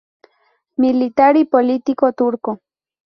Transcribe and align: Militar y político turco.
Militar 0.77 1.37
y 1.37 1.45
político 1.45 2.11
turco. 2.11 2.57